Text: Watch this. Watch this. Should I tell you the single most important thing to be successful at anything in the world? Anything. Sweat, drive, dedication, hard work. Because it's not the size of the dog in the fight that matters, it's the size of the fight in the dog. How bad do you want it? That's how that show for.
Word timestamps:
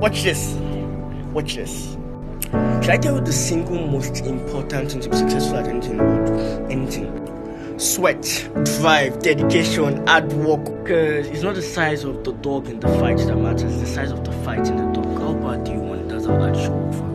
Watch 0.00 0.22
this. 0.22 0.54
Watch 1.34 1.56
this. 1.56 1.92
Should 2.80 2.90
I 2.90 2.96
tell 2.96 3.16
you 3.16 3.20
the 3.20 3.34
single 3.34 3.86
most 3.86 4.24
important 4.24 4.90
thing 4.90 5.00
to 5.02 5.10
be 5.10 5.16
successful 5.16 5.58
at 5.58 5.68
anything 5.68 5.90
in 5.90 5.98
the 5.98 6.04
world? 6.04 6.70
Anything. 6.72 7.78
Sweat, 7.78 8.48
drive, 8.78 9.20
dedication, 9.20 10.06
hard 10.06 10.32
work. 10.32 10.64
Because 10.64 11.26
it's 11.28 11.42
not 11.42 11.54
the 11.54 11.60
size 11.60 12.04
of 12.04 12.24
the 12.24 12.32
dog 12.32 12.68
in 12.68 12.80
the 12.80 12.88
fight 12.98 13.18
that 13.18 13.36
matters, 13.36 13.74
it's 13.74 13.82
the 13.82 13.86
size 13.86 14.10
of 14.10 14.24
the 14.24 14.32
fight 14.42 14.66
in 14.68 14.78
the 14.78 15.00
dog. 15.00 15.18
How 15.18 15.34
bad 15.34 15.64
do 15.64 15.72
you 15.72 15.80
want 15.80 16.00
it? 16.00 16.08
That's 16.08 16.24
how 16.24 16.38
that 16.38 16.56
show 16.56 16.92
for. 16.92 17.09